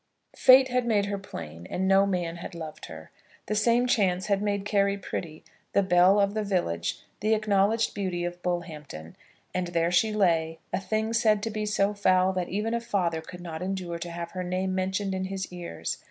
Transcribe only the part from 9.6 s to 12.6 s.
there she lay, a thing said to be so foul that